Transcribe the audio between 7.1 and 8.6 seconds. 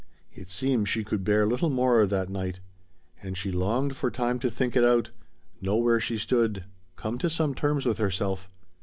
to some terms with herself.